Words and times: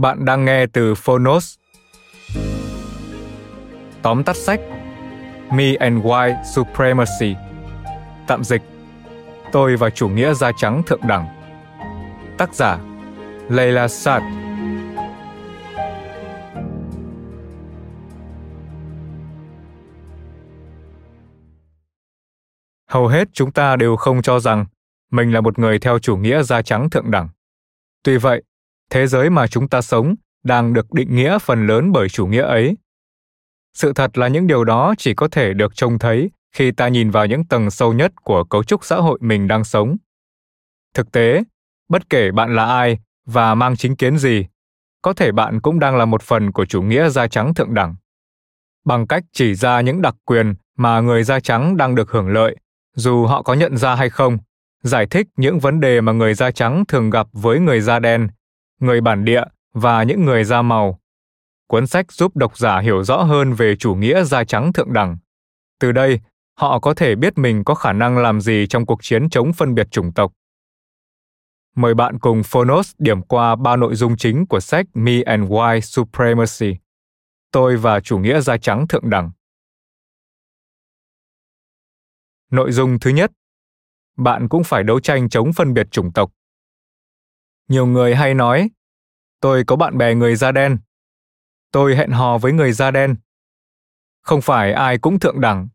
Bạn 0.00 0.24
đang 0.24 0.44
nghe 0.44 0.66
từ 0.66 0.94
Phonos. 0.94 1.54
Tóm 4.02 4.24
tắt 4.24 4.36
sách 4.36 4.60
Me 5.52 5.74
and 5.74 6.04
White 6.04 6.44
Supremacy 6.54 7.36
Tạm 8.26 8.44
dịch 8.44 8.62
Tôi 9.52 9.76
và 9.76 9.90
chủ 9.90 10.08
nghĩa 10.08 10.34
da 10.34 10.52
trắng 10.56 10.82
thượng 10.86 11.00
đẳng 11.08 11.26
Tác 12.38 12.54
giả 12.54 12.78
Leila 13.48 13.88
Sad 13.88 14.22
Hầu 22.88 23.06
hết 23.06 23.28
chúng 23.32 23.52
ta 23.52 23.76
đều 23.76 23.96
không 23.96 24.22
cho 24.22 24.40
rằng 24.40 24.66
mình 25.10 25.32
là 25.32 25.40
một 25.40 25.58
người 25.58 25.78
theo 25.78 25.98
chủ 25.98 26.16
nghĩa 26.16 26.42
da 26.42 26.62
trắng 26.62 26.90
thượng 26.90 27.10
đẳng. 27.10 27.28
Tuy 28.02 28.16
vậy, 28.16 28.42
thế 28.90 29.06
giới 29.06 29.30
mà 29.30 29.46
chúng 29.46 29.68
ta 29.68 29.82
sống 29.82 30.14
đang 30.44 30.72
được 30.72 30.92
định 30.92 31.16
nghĩa 31.16 31.38
phần 31.38 31.66
lớn 31.66 31.92
bởi 31.92 32.08
chủ 32.08 32.26
nghĩa 32.26 32.42
ấy. 32.42 32.76
Sự 33.74 33.92
thật 33.92 34.18
là 34.18 34.28
những 34.28 34.46
điều 34.46 34.64
đó 34.64 34.94
chỉ 34.98 35.14
có 35.14 35.28
thể 35.28 35.54
được 35.54 35.76
trông 35.76 35.98
thấy 35.98 36.30
khi 36.52 36.72
ta 36.72 36.88
nhìn 36.88 37.10
vào 37.10 37.26
những 37.26 37.44
tầng 37.44 37.70
sâu 37.70 37.92
nhất 37.92 38.12
của 38.22 38.44
cấu 38.44 38.64
trúc 38.64 38.84
xã 38.84 38.96
hội 38.96 39.18
mình 39.22 39.48
đang 39.48 39.64
sống. 39.64 39.96
Thực 40.94 41.12
tế, 41.12 41.42
bất 41.88 42.10
kể 42.10 42.30
bạn 42.30 42.56
là 42.56 42.64
ai 42.64 42.98
và 43.26 43.54
mang 43.54 43.76
chính 43.76 43.96
kiến 43.96 44.18
gì, 44.18 44.46
có 45.02 45.12
thể 45.12 45.32
bạn 45.32 45.60
cũng 45.60 45.78
đang 45.78 45.96
là 45.96 46.04
một 46.04 46.22
phần 46.22 46.52
của 46.52 46.64
chủ 46.64 46.82
nghĩa 46.82 47.08
da 47.08 47.26
trắng 47.26 47.54
thượng 47.54 47.74
đẳng. 47.74 47.94
Bằng 48.84 49.06
cách 49.06 49.24
chỉ 49.32 49.54
ra 49.54 49.80
những 49.80 50.02
đặc 50.02 50.14
quyền 50.24 50.54
mà 50.76 51.00
người 51.00 51.24
da 51.24 51.40
trắng 51.40 51.76
đang 51.76 51.94
được 51.94 52.10
hưởng 52.10 52.28
lợi, 52.28 52.56
dù 52.94 53.26
họ 53.26 53.42
có 53.42 53.54
nhận 53.54 53.76
ra 53.76 53.94
hay 53.94 54.10
không, 54.10 54.38
giải 54.82 55.06
thích 55.06 55.26
những 55.36 55.58
vấn 55.58 55.80
đề 55.80 56.00
mà 56.00 56.12
người 56.12 56.34
da 56.34 56.50
trắng 56.50 56.84
thường 56.88 57.10
gặp 57.10 57.26
với 57.32 57.60
người 57.60 57.80
da 57.80 57.98
đen 57.98 58.28
người 58.80 59.00
bản 59.00 59.24
địa 59.24 59.42
và 59.72 60.02
những 60.02 60.24
người 60.24 60.44
da 60.44 60.62
màu. 60.62 61.00
Cuốn 61.66 61.86
sách 61.86 62.12
giúp 62.12 62.36
độc 62.36 62.58
giả 62.58 62.78
hiểu 62.80 63.04
rõ 63.04 63.22
hơn 63.22 63.52
về 63.52 63.76
chủ 63.76 63.94
nghĩa 63.94 64.24
da 64.24 64.44
trắng 64.44 64.72
thượng 64.72 64.92
đẳng. 64.92 65.18
Từ 65.80 65.92
đây, 65.92 66.20
họ 66.54 66.78
có 66.78 66.94
thể 66.94 67.14
biết 67.14 67.38
mình 67.38 67.64
có 67.64 67.74
khả 67.74 67.92
năng 67.92 68.18
làm 68.18 68.40
gì 68.40 68.66
trong 68.66 68.86
cuộc 68.86 69.02
chiến 69.02 69.30
chống 69.30 69.52
phân 69.52 69.74
biệt 69.74 69.90
chủng 69.90 70.12
tộc. 70.12 70.32
Mời 71.76 71.94
bạn 71.94 72.18
cùng 72.18 72.42
Phonos 72.42 72.92
điểm 72.98 73.22
qua 73.22 73.56
ba 73.56 73.76
nội 73.76 73.94
dung 73.94 74.16
chính 74.16 74.46
của 74.46 74.60
sách 74.60 74.86
Me 74.94 75.22
and 75.22 75.50
White 75.50 75.80
Supremacy. 75.80 76.78
Tôi 77.52 77.76
và 77.76 78.00
chủ 78.00 78.18
nghĩa 78.18 78.40
da 78.40 78.56
trắng 78.56 78.88
thượng 78.88 79.10
đẳng. 79.10 79.30
Nội 82.50 82.72
dung 82.72 82.98
thứ 83.00 83.10
nhất, 83.10 83.32
bạn 84.16 84.48
cũng 84.48 84.64
phải 84.64 84.82
đấu 84.82 85.00
tranh 85.00 85.28
chống 85.28 85.52
phân 85.52 85.74
biệt 85.74 85.90
chủng 85.90 86.12
tộc. 86.12 86.30
Nhiều 87.70 87.86
người 87.86 88.14
hay 88.14 88.34
nói, 88.34 88.70
tôi 89.40 89.64
có 89.64 89.76
bạn 89.76 89.98
bè 89.98 90.14
người 90.14 90.36
da 90.36 90.52
đen. 90.52 90.78
Tôi 91.72 91.96
hẹn 91.96 92.10
hò 92.10 92.38
với 92.38 92.52
người 92.52 92.72
da 92.72 92.90
đen. 92.90 93.16
Không 94.22 94.40
phải 94.40 94.72
ai 94.72 94.98
cũng 94.98 95.18
thượng 95.18 95.40
đẳng. 95.40 95.68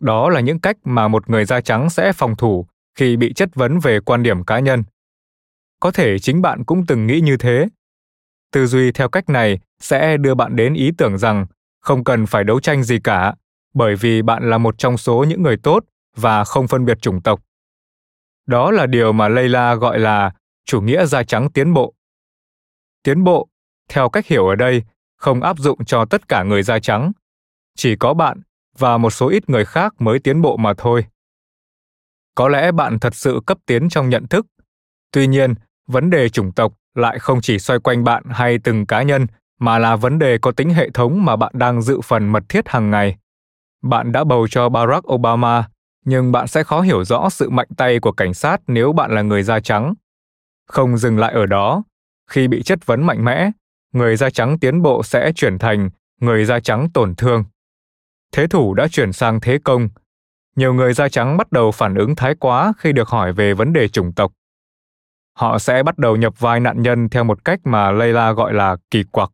Đó 0.00 0.30
là 0.30 0.40
những 0.40 0.60
cách 0.60 0.76
mà 0.84 1.08
một 1.08 1.30
người 1.30 1.44
da 1.44 1.60
trắng 1.60 1.90
sẽ 1.90 2.12
phòng 2.12 2.36
thủ 2.36 2.66
khi 2.94 3.16
bị 3.16 3.32
chất 3.32 3.54
vấn 3.54 3.78
về 3.78 4.00
quan 4.00 4.22
điểm 4.22 4.44
cá 4.44 4.58
nhân. 4.58 4.84
Có 5.80 5.90
thể 5.90 6.18
chính 6.18 6.42
bạn 6.42 6.64
cũng 6.64 6.86
từng 6.86 7.06
nghĩ 7.06 7.20
như 7.20 7.36
thế. 7.36 7.68
Tư 8.52 8.66
duy 8.66 8.92
theo 8.92 9.08
cách 9.08 9.28
này 9.28 9.58
sẽ 9.80 10.16
đưa 10.16 10.34
bạn 10.34 10.56
đến 10.56 10.74
ý 10.74 10.90
tưởng 10.98 11.18
rằng 11.18 11.46
không 11.80 12.04
cần 12.04 12.26
phải 12.26 12.44
đấu 12.44 12.60
tranh 12.60 12.82
gì 12.82 12.98
cả, 13.04 13.34
bởi 13.74 13.96
vì 13.96 14.22
bạn 14.22 14.50
là 14.50 14.58
một 14.58 14.78
trong 14.78 14.96
số 14.96 15.24
những 15.28 15.42
người 15.42 15.56
tốt 15.56 15.84
và 16.16 16.44
không 16.44 16.68
phân 16.68 16.84
biệt 16.84 17.02
chủng 17.02 17.22
tộc. 17.22 17.40
Đó 18.46 18.70
là 18.70 18.86
điều 18.86 19.12
mà 19.12 19.28
Leila 19.28 19.74
gọi 19.74 19.98
là 19.98 20.32
chủ 20.68 20.80
nghĩa 20.80 21.06
da 21.06 21.22
trắng 21.22 21.50
tiến 21.50 21.74
bộ. 21.74 21.94
Tiến 23.02 23.24
bộ, 23.24 23.48
theo 23.88 24.08
cách 24.08 24.26
hiểu 24.26 24.46
ở 24.46 24.54
đây, 24.54 24.82
không 25.16 25.40
áp 25.40 25.58
dụng 25.58 25.84
cho 25.84 26.04
tất 26.04 26.28
cả 26.28 26.42
người 26.42 26.62
da 26.62 26.78
trắng. 26.78 27.12
Chỉ 27.76 27.96
có 27.96 28.14
bạn 28.14 28.40
và 28.78 28.98
một 28.98 29.10
số 29.10 29.28
ít 29.28 29.50
người 29.50 29.64
khác 29.64 29.94
mới 29.98 30.18
tiến 30.18 30.42
bộ 30.42 30.56
mà 30.56 30.74
thôi. 30.78 31.06
Có 32.34 32.48
lẽ 32.48 32.72
bạn 32.72 32.98
thật 32.98 33.14
sự 33.14 33.40
cấp 33.46 33.58
tiến 33.66 33.88
trong 33.88 34.08
nhận 34.08 34.26
thức. 34.26 34.46
Tuy 35.12 35.26
nhiên, 35.26 35.54
vấn 35.86 36.10
đề 36.10 36.28
chủng 36.28 36.52
tộc 36.52 36.72
lại 36.94 37.18
không 37.18 37.40
chỉ 37.40 37.58
xoay 37.58 37.78
quanh 37.78 38.04
bạn 38.04 38.22
hay 38.30 38.58
từng 38.58 38.86
cá 38.86 39.02
nhân 39.02 39.26
mà 39.60 39.78
là 39.78 39.96
vấn 39.96 40.18
đề 40.18 40.38
có 40.38 40.52
tính 40.52 40.70
hệ 40.70 40.90
thống 40.94 41.24
mà 41.24 41.36
bạn 41.36 41.52
đang 41.54 41.82
dự 41.82 42.00
phần 42.00 42.28
mật 42.28 42.42
thiết 42.48 42.68
hàng 42.68 42.90
ngày. 42.90 43.16
Bạn 43.82 44.12
đã 44.12 44.24
bầu 44.24 44.48
cho 44.48 44.68
Barack 44.68 45.12
Obama, 45.12 45.68
nhưng 46.04 46.32
bạn 46.32 46.46
sẽ 46.46 46.64
khó 46.64 46.80
hiểu 46.80 47.04
rõ 47.04 47.28
sự 47.30 47.50
mạnh 47.50 47.68
tay 47.76 48.00
của 48.00 48.12
cảnh 48.12 48.34
sát 48.34 48.60
nếu 48.66 48.92
bạn 48.92 49.14
là 49.14 49.22
người 49.22 49.42
da 49.42 49.60
trắng 49.60 49.94
không 50.68 50.98
dừng 50.98 51.18
lại 51.18 51.32
ở 51.32 51.46
đó, 51.46 51.82
khi 52.30 52.48
bị 52.48 52.62
chất 52.62 52.86
vấn 52.86 53.06
mạnh 53.06 53.24
mẽ, 53.24 53.50
người 53.92 54.16
da 54.16 54.30
trắng 54.30 54.58
tiến 54.58 54.82
bộ 54.82 55.02
sẽ 55.02 55.32
chuyển 55.32 55.58
thành 55.58 55.90
người 56.20 56.44
da 56.44 56.60
trắng 56.60 56.88
tổn 56.94 57.14
thương. 57.14 57.44
Thế 58.32 58.46
thủ 58.46 58.74
đã 58.74 58.88
chuyển 58.88 59.12
sang 59.12 59.40
thế 59.40 59.58
công. 59.64 59.88
Nhiều 60.56 60.74
người 60.74 60.92
da 60.92 61.08
trắng 61.08 61.36
bắt 61.36 61.52
đầu 61.52 61.70
phản 61.70 61.94
ứng 61.94 62.16
thái 62.16 62.34
quá 62.34 62.72
khi 62.78 62.92
được 62.92 63.08
hỏi 63.08 63.32
về 63.32 63.54
vấn 63.54 63.72
đề 63.72 63.88
chủng 63.88 64.12
tộc. 64.12 64.32
Họ 65.34 65.58
sẽ 65.58 65.82
bắt 65.82 65.98
đầu 65.98 66.16
nhập 66.16 66.40
vai 66.40 66.60
nạn 66.60 66.82
nhân 66.82 67.08
theo 67.08 67.24
một 67.24 67.44
cách 67.44 67.60
mà 67.64 67.90
Layla 67.90 68.32
gọi 68.32 68.54
là 68.54 68.76
kỳ 68.90 69.04
quặc. 69.04 69.30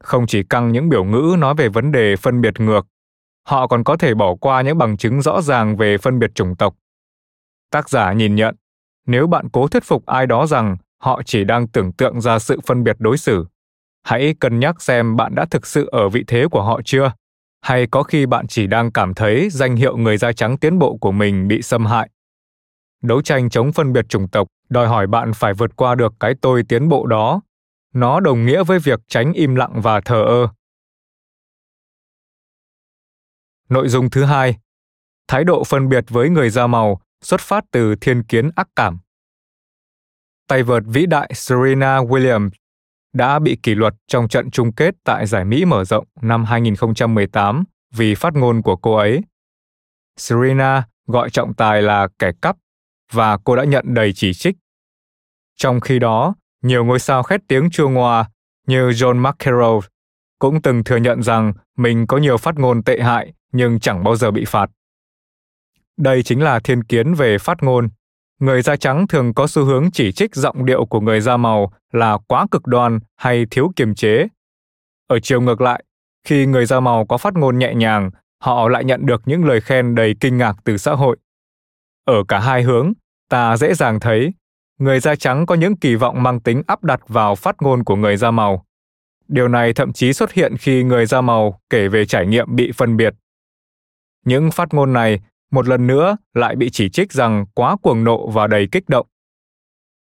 Không 0.00 0.26
chỉ 0.26 0.42
căng 0.42 0.72
những 0.72 0.88
biểu 0.88 1.04
ngữ 1.04 1.36
nói 1.38 1.54
về 1.54 1.68
vấn 1.68 1.92
đề 1.92 2.16
phân 2.16 2.40
biệt 2.40 2.60
ngược, 2.60 2.86
họ 3.46 3.66
còn 3.66 3.84
có 3.84 3.96
thể 3.96 4.14
bỏ 4.14 4.34
qua 4.34 4.62
những 4.62 4.78
bằng 4.78 4.96
chứng 4.96 5.22
rõ 5.22 5.42
ràng 5.42 5.76
về 5.76 5.98
phân 5.98 6.18
biệt 6.18 6.34
chủng 6.34 6.56
tộc. 6.56 6.74
Tác 7.70 7.88
giả 7.88 8.12
nhìn 8.12 8.34
nhận, 8.34 8.56
nếu 9.06 9.26
bạn 9.26 9.48
cố 9.52 9.68
thuyết 9.68 9.84
phục 9.84 10.06
ai 10.06 10.26
đó 10.26 10.46
rằng 10.46 10.76
họ 10.98 11.22
chỉ 11.26 11.44
đang 11.44 11.68
tưởng 11.68 11.92
tượng 11.92 12.20
ra 12.20 12.38
sự 12.38 12.60
phân 12.66 12.84
biệt 12.84 12.96
đối 12.98 13.18
xử, 13.18 13.46
hãy 14.02 14.34
cân 14.40 14.60
nhắc 14.60 14.82
xem 14.82 15.16
bạn 15.16 15.34
đã 15.34 15.44
thực 15.44 15.66
sự 15.66 15.88
ở 15.92 16.08
vị 16.08 16.24
thế 16.26 16.46
của 16.50 16.62
họ 16.62 16.80
chưa. 16.84 17.12
Hay 17.60 17.86
có 17.86 18.02
khi 18.02 18.26
bạn 18.26 18.46
chỉ 18.46 18.66
đang 18.66 18.92
cảm 18.92 19.14
thấy 19.14 19.48
danh 19.50 19.76
hiệu 19.76 19.96
người 19.96 20.16
da 20.16 20.32
trắng 20.32 20.58
tiến 20.58 20.78
bộ 20.78 20.96
của 20.96 21.12
mình 21.12 21.48
bị 21.48 21.62
xâm 21.62 21.86
hại. 21.86 22.10
Đấu 23.02 23.22
tranh 23.22 23.50
chống 23.50 23.72
phân 23.72 23.92
biệt 23.92 24.08
chủng 24.08 24.28
tộc, 24.28 24.48
đòi 24.68 24.88
hỏi 24.88 25.06
bạn 25.06 25.32
phải 25.34 25.54
vượt 25.54 25.76
qua 25.76 25.94
được 25.94 26.14
cái 26.20 26.34
tôi 26.40 26.62
tiến 26.68 26.88
bộ 26.88 27.06
đó. 27.06 27.40
Nó 27.94 28.20
đồng 28.20 28.46
nghĩa 28.46 28.64
với 28.64 28.78
việc 28.78 29.00
tránh 29.08 29.32
im 29.32 29.54
lặng 29.54 29.80
và 29.80 30.00
thờ 30.00 30.22
ơ. 30.22 30.48
Nội 33.68 33.88
dung 33.88 34.10
thứ 34.10 34.24
hai. 34.24 34.56
Thái 35.28 35.44
độ 35.44 35.64
phân 35.64 35.88
biệt 35.88 36.04
với 36.08 36.30
người 36.30 36.50
da 36.50 36.66
màu 36.66 37.00
xuất 37.24 37.40
phát 37.40 37.64
từ 37.70 37.94
thiên 38.00 38.22
kiến 38.22 38.50
ác 38.56 38.68
cảm. 38.76 38.98
Tay 40.48 40.62
vợt 40.62 40.82
vĩ 40.86 41.06
đại 41.06 41.30
Serena 41.34 41.98
Williams 41.98 42.50
đã 43.12 43.38
bị 43.38 43.58
kỷ 43.62 43.74
luật 43.74 43.94
trong 44.06 44.28
trận 44.28 44.50
chung 44.50 44.72
kết 44.72 44.94
tại 45.04 45.26
giải 45.26 45.44
Mỹ 45.44 45.64
mở 45.64 45.84
rộng 45.84 46.06
năm 46.20 46.44
2018 46.44 47.64
vì 47.94 48.14
phát 48.14 48.34
ngôn 48.34 48.62
của 48.62 48.76
cô 48.76 48.94
ấy. 48.94 49.20
Serena 50.16 50.82
gọi 51.06 51.30
trọng 51.30 51.54
tài 51.54 51.82
là 51.82 52.08
kẻ 52.18 52.32
cắp 52.42 52.56
và 53.12 53.38
cô 53.44 53.56
đã 53.56 53.64
nhận 53.64 53.94
đầy 53.94 54.12
chỉ 54.12 54.34
trích. 54.34 54.56
Trong 55.56 55.80
khi 55.80 55.98
đó, 55.98 56.34
nhiều 56.62 56.84
ngôi 56.84 56.98
sao 56.98 57.22
khét 57.22 57.40
tiếng 57.48 57.70
chua 57.70 57.88
ngoa 57.88 58.30
như 58.66 58.90
John 58.90 59.22
McEnroe, 59.22 59.88
cũng 60.38 60.62
từng 60.62 60.84
thừa 60.84 60.96
nhận 60.96 61.22
rằng 61.22 61.52
mình 61.76 62.06
có 62.06 62.18
nhiều 62.18 62.36
phát 62.36 62.58
ngôn 62.58 62.82
tệ 62.82 63.00
hại 63.00 63.32
nhưng 63.52 63.80
chẳng 63.80 64.04
bao 64.04 64.16
giờ 64.16 64.30
bị 64.30 64.44
phạt. 64.44 64.70
Đây 65.96 66.22
chính 66.22 66.42
là 66.42 66.60
thiên 66.60 66.84
kiến 66.84 67.14
về 67.14 67.38
phát 67.38 67.62
ngôn. 67.62 67.88
Người 68.40 68.62
da 68.62 68.76
trắng 68.76 69.06
thường 69.06 69.34
có 69.34 69.46
xu 69.46 69.64
hướng 69.64 69.90
chỉ 69.90 70.12
trích 70.12 70.34
giọng 70.34 70.64
điệu 70.64 70.84
của 70.84 71.00
người 71.00 71.20
da 71.20 71.36
màu 71.36 71.72
là 71.92 72.18
quá 72.28 72.46
cực 72.50 72.66
đoan 72.66 72.98
hay 73.16 73.46
thiếu 73.50 73.72
kiềm 73.76 73.94
chế. 73.94 74.28
Ở 75.06 75.20
chiều 75.20 75.40
ngược 75.40 75.60
lại, 75.60 75.84
khi 76.26 76.46
người 76.46 76.66
da 76.66 76.80
màu 76.80 77.06
có 77.06 77.18
phát 77.18 77.34
ngôn 77.34 77.58
nhẹ 77.58 77.74
nhàng, 77.74 78.10
họ 78.40 78.68
lại 78.68 78.84
nhận 78.84 79.06
được 79.06 79.22
những 79.26 79.44
lời 79.44 79.60
khen 79.60 79.94
đầy 79.94 80.14
kinh 80.20 80.38
ngạc 80.38 80.56
từ 80.64 80.76
xã 80.76 80.92
hội. 80.92 81.16
Ở 82.04 82.24
cả 82.28 82.38
hai 82.38 82.62
hướng, 82.62 82.92
ta 83.28 83.56
dễ 83.56 83.74
dàng 83.74 84.00
thấy 84.00 84.32
người 84.78 85.00
da 85.00 85.16
trắng 85.16 85.46
có 85.46 85.54
những 85.54 85.76
kỳ 85.76 85.94
vọng 85.94 86.22
mang 86.22 86.40
tính 86.40 86.62
áp 86.66 86.84
đặt 86.84 87.00
vào 87.08 87.34
phát 87.34 87.56
ngôn 87.62 87.84
của 87.84 87.96
người 87.96 88.16
da 88.16 88.30
màu. 88.30 88.64
Điều 89.28 89.48
này 89.48 89.72
thậm 89.72 89.92
chí 89.92 90.12
xuất 90.12 90.32
hiện 90.32 90.56
khi 90.56 90.82
người 90.82 91.06
da 91.06 91.20
màu 91.20 91.60
kể 91.70 91.88
về 91.88 92.06
trải 92.06 92.26
nghiệm 92.26 92.56
bị 92.56 92.72
phân 92.72 92.96
biệt. 92.96 93.14
Những 94.24 94.50
phát 94.50 94.74
ngôn 94.74 94.92
này 94.92 95.20
một 95.54 95.68
lần 95.68 95.86
nữa 95.86 96.16
lại 96.34 96.56
bị 96.56 96.70
chỉ 96.70 96.88
trích 96.88 97.12
rằng 97.12 97.46
quá 97.54 97.76
cuồng 97.82 98.04
nộ 98.04 98.30
và 98.30 98.46
đầy 98.46 98.68
kích 98.72 98.88
động. 98.88 99.06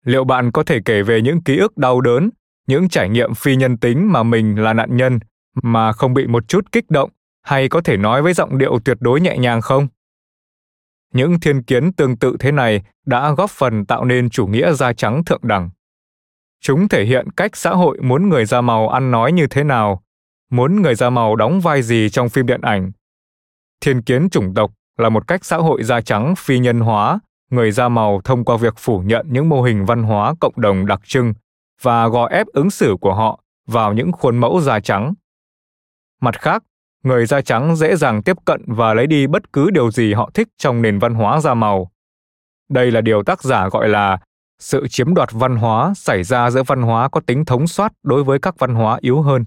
Liệu 0.04 0.24
bạn 0.24 0.52
có 0.52 0.62
thể 0.62 0.80
kể 0.84 1.02
về 1.02 1.22
những 1.22 1.42
ký 1.42 1.58
ức 1.58 1.76
đau 1.76 2.00
đớn, 2.00 2.30
những 2.66 2.88
trải 2.88 3.08
nghiệm 3.08 3.34
phi 3.34 3.56
nhân 3.56 3.76
tính 3.76 4.12
mà 4.12 4.22
mình 4.22 4.62
là 4.62 4.72
nạn 4.72 4.96
nhân 4.96 5.18
mà 5.62 5.92
không 5.92 6.14
bị 6.14 6.26
một 6.26 6.48
chút 6.48 6.72
kích 6.72 6.90
động 6.90 7.10
hay 7.42 7.68
có 7.68 7.80
thể 7.80 7.96
nói 7.96 8.22
với 8.22 8.32
giọng 8.32 8.58
điệu 8.58 8.78
tuyệt 8.84 8.96
đối 9.00 9.20
nhẹ 9.20 9.38
nhàng 9.38 9.60
không? 9.60 9.88
Những 11.14 11.40
thiên 11.40 11.62
kiến 11.62 11.92
tương 11.92 12.16
tự 12.16 12.36
thế 12.40 12.52
này 12.52 12.82
đã 13.06 13.32
góp 13.32 13.50
phần 13.50 13.86
tạo 13.86 14.04
nên 14.04 14.30
chủ 14.30 14.46
nghĩa 14.46 14.72
da 14.72 14.92
trắng 14.92 15.24
thượng 15.24 15.40
đẳng. 15.42 15.70
Chúng 16.60 16.88
thể 16.88 17.04
hiện 17.04 17.30
cách 17.30 17.56
xã 17.56 17.70
hội 17.70 17.98
muốn 18.02 18.28
người 18.28 18.44
da 18.44 18.60
màu 18.60 18.88
ăn 18.88 19.10
nói 19.10 19.32
như 19.32 19.46
thế 19.46 19.64
nào, 19.64 20.02
muốn 20.50 20.82
người 20.82 20.94
da 20.94 21.10
màu 21.10 21.36
đóng 21.36 21.60
vai 21.60 21.82
gì 21.82 22.08
trong 22.10 22.28
phim 22.28 22.46
điện 22.46 22.60
ảnh. 22.60 22.92
Thiên 23.80 24.02
kiến 24.02 24.30
chủng 24.30 24.54
tộc 24.54 24.72
là 25.00 25.08
một 25.08 25.26
cách 25.28 25.44
xã 25.44 25.56
hội 25.56 25.82
da 25.82 26.00
trắng 26.00 26.34
phi 26.36 26.58
nhân 26.58 26.80
hóa 26.80 27.20
người 27.50 27.70
da 27.70 27.88
màu 27.88 28.20
thông 28.24 28.44
qua 28.44 28.56
việc 28.56 28.74
phủ 28.78 28.98
nhận 28.98 29.26
những 29.30 29.48
mô 29.48 29.62
hình 29.62 29.84
văn 29.84 30.02
hóa 30.02 30.34
cộng 30.40 30.60
đồng 30.60 30.86
đặc 30.86 31.00
trưng 31.04 31.34
và 31.82 32.08
gò 32.08 32.26
ép 32.26 32.46
ứng 32.46 32.70
xử 32.70 32.96
của 33.00 33.14
họ 33.14 33.40
vào 33.66 33.92
những 33.92 34.12
khuôn 34.12 34.38
mẫu 34.38 34.60
da 34.60 34.80
trắng. 34.80 35.14
Mặt 36.20 36.40
khác, 36.40 36.62
người 37.04 37.26
da 37.26 37.40
trắng 37.40 37.76
dễ 37.76 37.96
dàng 37.96 38.22
tiếp 38.22 38.36
cận 38.44 38.62
và 38.66 38.94
lấy 38.94 39.06
đi 39.06 39.26
bất 39.26 39.52
cứ 39.52 39.70
điều 39.70 39.90
gì 39.90 40.12
họ 40.12 40.30
thích 40.34 40.48
trong 40.58 40.82
nền 40.82 40.98
văn 40.98 41.14
hóa 41.14 41.40
da 41.40 41.54
màu. 41.54 41.90
Đây 42.68 42.90
là 42.90 43.00
điều 43.00 43.22
tác 43.22 43.42
giả 43.42 43.68
gọi 43.68 43.88
là 43.88 44.18
sự 44.58 44.88
chiếm 44.88 45.14
đoạt 45.14 45.28
văn 45.32 45.56
hóa 45.56 45.92
xảy 45.96 46.22
ra 46.22 46.50
giữa 46.50 46.62
văn 46.62 46.82
hóa 46.82 47.08
có 47.08 47.20
tính 47.20 47.44
thống 47.44 47.66
soát 47.66 47.92
đối 48.02 48.24
với 48.24 48.38
các 48.38 48.58
văn 48.58 48.74
hóa 48.74 48.98
yếu 49.00 49.22
hơn. 49.22 49.44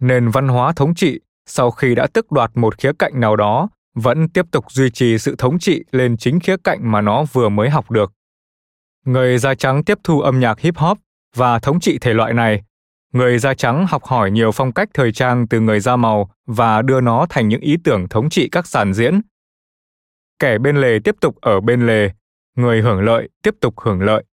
Nền 0.00 0.28
văn 0.28 0.48
hóa 0.48 0.72
thống 0.72 0.94
trị 0.94 1.20
sau 1.46 1.70
khi 1.70 1.94
đã 1.94 2.06
tước 2.06 2.32
đoạt 2.32 2.50
một 2.54 2.78
khía 2.78 2.92
cạnh 2.98 3.20
nào 3.20 3.36
đó 3.36 3.68
vẫn 3.94 4.28
tiếp 4.28 4.46
tục 4.50 4.64
duy 4.72 4.90
trì 4.90 5.18
sự 5.18 5.34
thống 5.38 5.58
trị 5.58 5.84
lên 5.92 6.16
chính 6.16 6.40
khía 6.40 6.56
cạnh 6.64 6.92
mà 6.92 7.00
nó 7.00 7.24
vừa 7.32 7.48
mới 7.48 7.70
học 7.70 7.90
được. 7.90 8.12
Người 9.04 9.38
da 9.38 9.54
trắng 9.54 9.84
tiếp 9.84 9.98
thu 10.04 10.20
âm 10.20 10.40
nhạc 10.40 10.60
hip 10.60 10.76
hop 10.76 10.98
và 11.34 11.58
thống 11.58 11.80
trị 11.80 11.98
thể 11.98 12.14
loại 12.14 12.34
này. 12.34 12.62
Người 13.12 13.38
da 13.38 13.54
trắng 13.54 13.86
học 13.88 14.04
hỏi 14.04 14.30
nhiều 14.30 14.52
phong 14.52 14.72
cách 14.72 14.88
thời 14.94 15.12
trang 15.12 15.48
từ 15.48 15.60
người 15.60 15.80
da 15.80 15.96
màu 15.96 16.30
và 16.46 16.82
đưa 16.82 17.00
nó 17.00 17.26
thành 17.28 17.48
những 17.48 17.60
ý 17.60 17.76
tưởng 17.84 18.08
thống 18.08 18.30
trị 18.30 18.48
các 18.52 18.66
sàn 18.66 18.94
diễn. 18.94 19.20
Kẻ 20.38 20.58
bên 20.58 20.76
lề 20.76 20.98
tiếp 21.04 21.14
tục 21.20 21.36
ở 21.40 21.60
bên 21.60 21.86
lề, 21.86 22.10
người 22.56 22.82
hưởng 22.82 23.00
lợi 23.00 23.28
tiếp 23.42 23.54
tục 23.60 23.80
hưởng 23.80 24.00
lợi. 24.00 24.24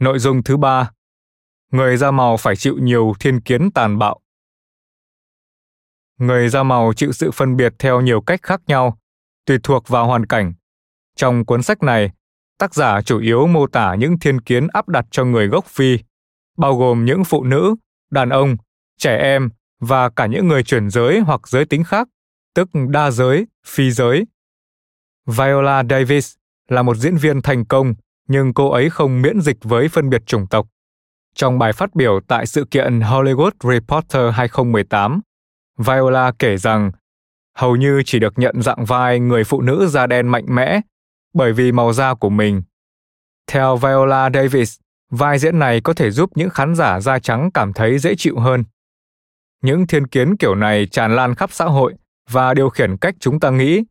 Nội 0.00 0.18
dung 0.18 0.42
thứ 0.42 0.56
ba, 0.56 0.90
người 1.72 1.96
da 1.96 2.10
màu 2.10 2.36
phải 2.36 2.56
chịu 2.56 2.78
nhiều 2.80 3.14
thiên 3.20 3.40
kiến 3.40 3.70
tàn 3.70 3.98
bạo 3.98 4.20
người 6.18 6.48
da 6.48 6.62
màu 6.62 6.92
chịu 6.92 7.12
sự 7.12 7.30
phân 7.30 7.56
biệt 7.56 7.72
theo 7.78 8.00
nhiều 8.00 8.20
cách 8.20 8.42
khác 8.42 8.60
nhau, 8.66 8.98
tùy 9.46 9.58
thuộc 9.62 9.88
vào 9.88 10.06
hoàn 10.06 10.26
cảnh. 10.26 10.52
Trong 11.16 11.44
cuốn 11.44 11.62
sách 11.62 11.82
này, 11.82 12.10
tác 12.58 12.74
giả 12.74 13.02
chủ 13.02 13.20
yếu 13.20 13.46
mô 13.46 13.66
tả 13.66 13.94
những 13.94 14.18
thiên 14.18 14.40
kiến 14.40 14.66
áp 14.72 14.88
đặt 14.88 15.06
cho 15.10 15.24
người 15.24 15.46
gốc 15.46 15.66
Phi, 15.66 15.98
bao 16.56 16.76
gồm 16.76 17.04
những 17.04 17.24
phụ 17.24 17.44
nữ, 17.44 17.74
đàn 18.10 18.28
ông, 18.28 18.56
trẻ 18.98 19.16
em 19.16 19.50
và 19.80 20.10
cả 20.10 20.26
những 20.26 20.48
người 20.48 20.62
chuyển 20.62 20.90
giới 20.90 21.20
hoặc 21.20 21.48
giới 21.48 21.64
tính 21.64 21.84
khác, 21.84 22.08
tức 22.54 22.68
đa 22.88 23.10
giới, 23.10 23.46
phi 23.66 23.90
giới. 23.90 24.24
Viola 25.26 25.82
Davis 25.90 26.34
là 26.68 26.82
một 26.82 26.96
diễn 26.96 27.16
viên 27.16 27.42
thành 27.42 27.64
công, 27.64 27.94
nhưng 28.28 28.54
cô 28.54 28.70
ấy 28.70 28.90
không 28.90 29.22
miễn 29.22 29.40
dịch 29.40 29.56
với 29.62 29.88
phân 29.88 30.10
biệt 30.10 30.26
chủng 30.26 30.46
tộc. 30.46 30.66
Trong 31.34 31.58
bài 31.58 31.72
phát 31.72 31.94
biểu 31.94 32.20
tại 32.28 32.46
sự 32.46 32.64
kiện 32.70 33.00
Hollywood 33.00 33.50
Reporter 33.62 34.34
2018, 34.34 35.20
Viola 35.76 36.32
kể 36.38 36.56
rằng 36.56 36.90
hầu 37.56 37.76
như 37.76 38.02
chỉ 38.06 38.18
được 38.18 38.38
nhận 38.38 38.62
dạng 38.62 38.84
vai 38.84 39.20
người 39.20 39.44
phụ 39.44 39.60
nữ 39.60 39.86
da 39.86 40.06
đen 40.06 40.28
mạnh 40.28 40.44
mẽ 40.48 40.80
bởi 41.34 41.52
vì 41.52 41.72
màu 41.72 41.92
da 41.92 42.14
của 42.14 42.30
mình. 42.30 42.62
Theo 43.46 43.76
Viola 43.76 44.30
Davis, 44.34 44.78
vai 45.10 45.38
diễn 45.38 45.58
này 45.58 45.80
có 45.80 45.94
thể 45.94 46.10
giúp 46.10 46.30
những 46.34 46.50
khán 46.50 46.74
giả 46.74 47.00
da 47.00 47.18
trắng 47.18 47.50
cảm 47.54 47.72
thấy 47.72 47.98
dễ 47.98 48.14
chịu 48.14 48.38
hơn. 48.38 48.64
Những 49.62 49.86
thiên 49.86 50.06
kiến 50.06 50.36
kiểu 50.36 50.54
này 50.54 50.86
tràn 50.86 51.16
lan 51.16 51.34
khắp 51.34 51.52
xã 51.52 51.64
hội 51.64 51.94
và 52.30 52.54
điều 52.54 52.70
khiển 52.70 52.96
cách 52.96 53.14
chúng 53.20 53.40
ta 53.40 53.50
nghĩ. 53.50 53.84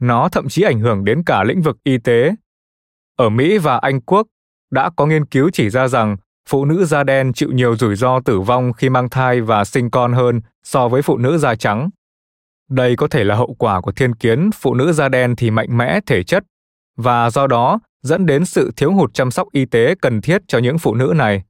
Nó 0.00 0.28
thậm 0.28 0.48
chí 0.48 0.62
ảnh 0.62 0.80
hưởng 0.80 1.04
đến 1.04 1.22
cả 1.26 1.44
lĩnh 1.44 1.62
vực 1.62 1.76
y 1.84 1.98
tế. 1.98 2.34
Ở 3.16 3.28
Mỹ 3.28 3.58
và 3.58 3.76
Anh 3.78 4.00
Quốc, 4.00 4.26
đã 4.70 4.90
có 4.96 5.06
nghiên 5.06 5.24
cứu 5.24 5.50
chỉ 5.52 5.70
ra 5.70 5.88
rằng 5.88 6.16
phụ 6.48 6.64
nữ 6.64 6.84
da 6.84 7.04
đen 7.04 7.32
chịu 7.32 7.52
nhiều 7.52 7.76
rủi 7.76 7.96
ro 7.96 8.20
tử 8.20 8.40
vong 8.40 8.72
khi 8.72 8.88
mang 8.88 9.08
thai 9.08 9.40
và 9.40 9.64
sinh 9.64 9.90
con 9.90 10.12
hơn 10.12 10.40
so 10.62 10.88
với 10.88 11.02
phụ 11.02 11.18
nữ 11.18 11.38
da 11.38 11.54
trắng. 11.54 11.90
Đây 12.70 12.96
có 12.96 13.08
thể 13.08 13.24
là 13.24 13.34
hậu 13.34 13.54
quả 13.58 13.80
của 13.80 13.92
thiên 13.92 14.14
kiến 14.14 14.50
phụ 14.54 14.74
nữ 14.74 14.92
da 14.92 15.08
đen 15.08 15.36
thì 15.36 15.50
mạnh 15.50 15.76
mẽ 15.76 16.00
thể 16.06 16.24
chất 16.24 16.44
và 16.96 17.30
do 17.30 17.46
đó 17.46 17.80
dẫn 18.02 18.26
đến 18.26 18.44
sự 18.44 18.70
thiếu 18.76 18.92
hụt 18.92 19.14
chăm 19.14 19.30
sóc 19.30 19.48
y 19.52 19.64
tế 19.64 19.94
cần 20.00 20.20
thiết 20.20 20.42
cho 20.48 20.58
những 20.58 20.78
phụ 20.78 20.94
nữ 20.94 21.12
này. 21.16 21.42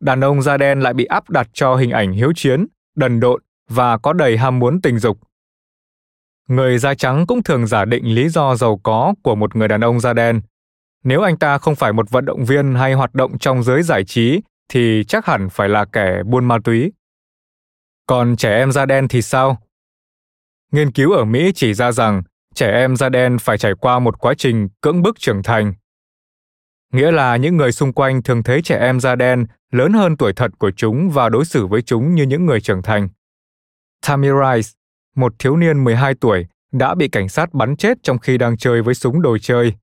Đàn 0.00 0.20
ông 0.20 0.42
da 0.42 0.56
đen 0.56 0.80
lại 0.80 0.94
bị 0.94 1.04
áp 1.04 1.30
đặt 1.30 1.48
cho 1.52 1.76
hình 1.76 1.90
ảnh 1.90 2.12
hiếu 2.12 2.32
chiến, 2.36 2.66
đần 2.96 3.20
độn 3.20 3.42
và 3.68 3.98
có 3.98 4.12
đầy 4.12 4.36
ham 4.36 4.58
muốn 4.58 4.82
tình 4.82 4.98
dục. 4.98 5.18
Người 6.48 6.78
da 6.78 6.94
trắng 6.94 7.26
cũng 7.26 7.42
thường 7.42 7.66
giả 7.66 7.84
định 7.84 8.14
lý 8.14 8.28
do 8.28 8.56
giàu 8.56 8.80
có 8.82 9.14
của 9.22 9.34
một 9.34 9.56
người 9.56 9.68
đàn 9.68 9.80
ông 9.80 10.00
da 10.00 10.12
đen 10.12 10.40
nếu 11.04 11.20
anh 11.20 11.36
ta 11.36 11.58
không 11.58 11.74
phải 11.74 11.92
một 11.92 12.10
vận 12.10 12.24
động 12.24 12.44
viên 12.44 12.74
hay 12.74 12.92
hoạt 12.92 13.14
động 13.14 13.38
trong 13.38 13.62
giới 13.62 13.82
giải 13.82 14.04
trí 14.04 14.40
thì 14.68 15.04
chắc 15.08 15.26
hẳn 15.26 15.48
phải 15.50 15.68
là 15.68 15.84
kẻ 15.84 16.22
buôn 16.26 16.44
ma 16.44 16.58
túy. 16.64 16.92
Còn 18.06 18.36
trẻ 18.36 18.56
em 18.56 18.72
da 18.72 18.86
đen 18.86 19.08
thì 19.08 19.22
sao? 19.22 19.58
Nghiên 20.72 20.92
cứu 20.92 21.12
ở 21.12 21.24
Mỹ 21.24 21.52
chỉ 21.54 21.74
ra 21.74 21.92
rằng 21.92 22.22
trẻ 22.54 22.70
em 22.72 22.96
da 22.96 23.08
đen 23.08 23.38
phải 23.38 23.58
trải 23.58 23.72
qua 23.80 23.98
một 23.98 24.18
quá 24.18 24.34
trình 24.38 24.68
cưỡng 24.80 25.02
bức 25.02 25.20
trưởng 25.20 25.42
thành. 25.42 25.74
Nghĩa 26.92 27.10
là 27.10 27.36
những 27.36 27.56
người 27.56 27.72
xung 27.72 27.92
quanh 27.92 28.22
thường 28.22 28.42
thấy 28.42 28.62
trẻ 28.62 28.78
em 28.78 29.00
da 29.00 29.14
đen 29.14 29.46
lớn 29.72 29.92
hơn 29.92 30.16
tuổi 30.16 30.32
thật 30.32 30.50
của 30.58 30.70
chúng 30.70 31.10
và 31.10 31.28
đối 31.28 31.44
xử 31.44 31.66
với 31.66 31.82
chúng 31.82 32.14
như 32.14 32.22
những 32.22 32.46
người 32.46 32.60
trưởng 32.60 32.82
thành. 32.82 33.08
Tammy 34.06 34.28
Rice, 34.28 34.68
một 35.16 35.34
thiếu 35.38 35.56
niên 35.56 35.84
12 35.84 36.14
tuổi, 36.14 36.46
đã 36.72 36.94
bị 36.94 37.08
cảnh 37.08 37.28
sát 37.28 37.54
bắn 37.54 37.76
chết 37.76 37.98
trong 38.02 38.18
khi 38.18 38.38
đang 38.38 38.56
chơi 38.56 38.82
với 38.82 38.94
súng 38.94 39.22
đồ 39.22 39.38
chơi 39.38 39.74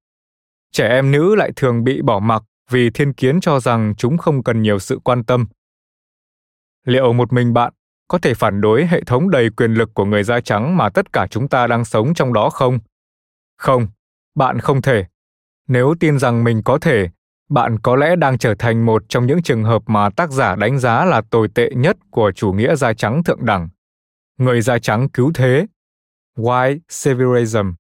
trẻ 0.72 0.88
em 0.88 1.12
nữ 1.12 1.36
lại 1.36 1.52
thường 1.56 1.84
bị 1.84 2.02
bỏ 2.02 2.20
mặc 2.20 2.44
vì 2.70 2.90
thiên 2.90 3.14
kiến 3.14 3.42
cho 3.42 3.60
rằng 3.60 3.94
chúng 3.98 4.18
không 4.18 4.44
cần 4.44 4.62
nhiều 4.62 4.80
sự 4.80 5.00
quan 5.04 5.24
tâm. 5.24 5.46
Liệu 6.86 7.14
một 7.14 7.34
mình 7.34 7.54
bạn 7.54 7.74
có 8.08 8.18
thể 8.18 8.34
phản 8.34 8.62
đối 8.62 8.88
hệ 8.88 9.04
thống 9.04 9.30
đầy 9.30 9.50
quyền 9.50 9.74
lực 9.74 9.90
của 9.94 10.06
người 10.06 10.24
da 10.24 10.42
trắng 10.42 10.78
mà 10.78 10.90
tất 10.90 11.14
cả 11.14 11.28
chúng 11.30 11.48
ta 11.48 11.68
đang 11.68 11.86
sống 11.86 12.14
trong 12.14 12.34
đó 12.34 12.50
không? 12.50 12.80
Không, 13.58 13.88
bạn 14.36 14.60
không 14.60 14.82
thể. 14.82 15.06
Nếu 15.68 15.96
tin 16.00 16.20
rằng 16.20 16.44
mình 16.44 16.62
có 16.64 16.78
thể, 16.80 17.10
bạn 17.50 17.80
có 17.80 17.96
lẽ 17.96 18.16
đang 18.16 18.38
trở 18.38 18.56
thành 18.56 18.86
một 18.86 19.04
trong 19.10 19.28
những 19.28 19.42
trường 19.42 19.64
hợp 19.64 19.84
mà 19.88 20.10
tác 20.10 20.32
giả 20.32 20.56
đánh 20.56 20.80
giá 20.80 21.06
là 21.06 21.22
tồi 21.30 21.48
tệ 21.56 21.70
nhất 21.76 21.98
của 22.12 22.32
chủ 22.32 22.52
nghĩa 22.54 22.76
da 22.76 22.94
trắng 22.94 23.24
thượng 23.24 23.46
đẳng. 23.46 23.70
Người 24.38 24.62
da 24.62 24.80
trắng 24.80 25.10
cứu 25.10 25.32
thế. 25.36 25.66
White 26.38 26.80
Saviorism? 26.90 27.72